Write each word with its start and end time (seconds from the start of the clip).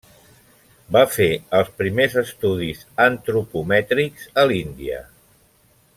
Va 0.95 1.01
fer 1.15 1.27
els 1.57 1.69
primers 1.83 2.17
estudis 2.23 2.81
antropomètrics 3.07 4.27
a 4.45 4.51
l'Índia. 4.53 5.03